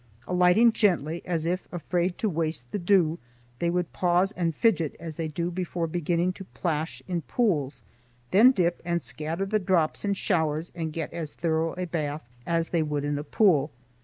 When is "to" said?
2.17-2.27, 6.33-6.43